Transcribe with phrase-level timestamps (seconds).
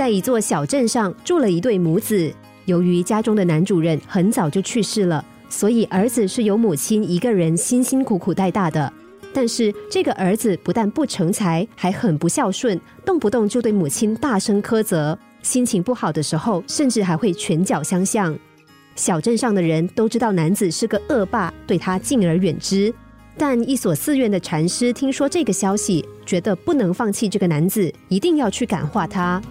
[0.00, 2.32] 在一座小镇上住了一对母子。
[2.64, 8.90] 由于家中的男主人很早就去世了，所以儿子是由母亲一个人辛辛苦苦带大的。
[9.30, 15.18] 但是这个儿子不但不成才，还很不孝顺，动不动就对母亲大声苛责。
[15.42, 18.34] 心情不好的时候，甚至还会拳脚相向。
[18.96, 22.90] 小镇上的人都知道男子是个恶霸，对他敬而远之。
[23.36, 29.42] 但一所寺院的禅师听说这个消息，觉得不能放弃这个男子，一定要去感化他。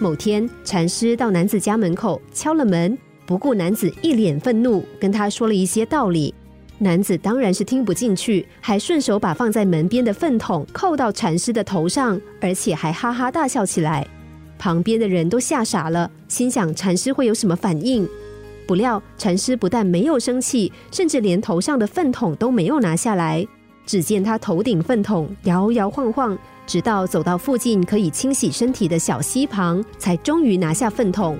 [0.00, 2.96] 某天，禅师到男子家门口敲了门，
[3.26, 6.34] 不顾男子一脸愤怒，跟他说了一些道理。
[6.78, 14.06] 男子当然是听不进去，还顺手把放在门边的粪桶扣到禅师的头上，而且还哈哈大笑起来。
[14.58, 18.08] 旁边的人都吓傻了，心想禅师会有什么反应？
[18.66, 23.46] 不料禅师不但没有生气，甚至连头上的粪桶都没有拿下来。
[23.84, 26.38] 只见他头顶粪桶摇摇晃晃，
[26.70, 31.36] 直到走到附近可以清洗身体的小溪旁，才终于拿下粪桶。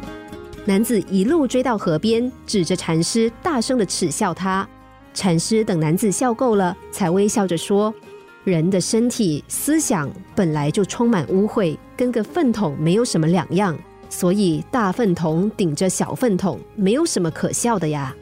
[0.64, 4.68] 男子一路追到河边，指着禅师大声的耻笑他。
[5.14, 7.94] 禅师等男子笑够了，才微笑着说
[8.42, 13.78] ：“人的身体思想本来就充满污秽，跟个粪桶没有什么两样。”
[14.10, 18.12] 所以大粪桶顶着小粪桶，没有什么可笑的呀。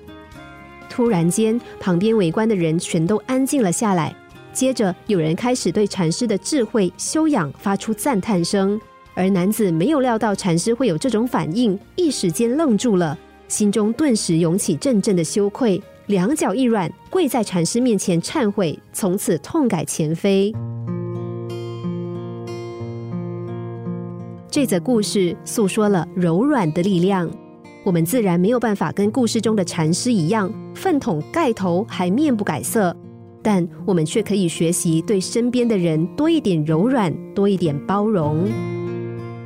[0.91, 4.15] 突然间，旁边围观的人全都安静了下来。
[4.59, 8.77] 接着，有人开始对禅师的智慧修养发出赞叹声。
[9.15, 20.53] 而男子没有料到禅师会有这种反应，一时间愣住了，心中顿时涌起阵阵的羞愧，两脚一软，跪在禅师面前忏悔，从此痛改前非。
[24.50, 27.31] 这则故事诉说了柔软的力量。
[27.84, 32.97] 我们自然没有办法跟故事中的禅师一样，粪桶盖头还面不改色，
[33.51, 38.47] 但我们却可以学习对身边的人多一点柔软，多一点包容。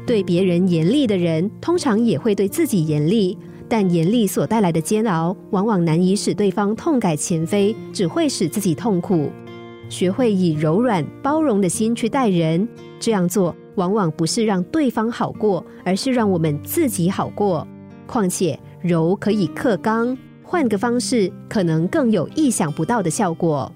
[0.05, 9.31] 对别人严厉的人，通常也会对自己严厉，但严厉所带来的煎熬，往往难以使对方痛改前非，只会使自己痛苦。
[9.89, 12.67] 学会以柔软包容的心去待人，
[12.99, 13.55] 这样做。
[13.77, 17.65] 往往不是让对方好过，而是让我们自己好过。
[18.09, 23.73] 况且柔可以克刚，换个方式，可能更有意想不到的效果。